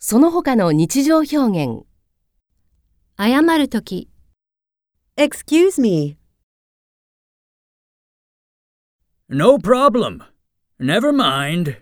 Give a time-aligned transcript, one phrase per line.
[0.00, 1.84] その他の日常表現。
[3.18, 4.08] 謝るとき、
[5.16, 6.16] Excuse me.
[9.28, 10.22] No problem.
[10.78, 11.78] Never mind.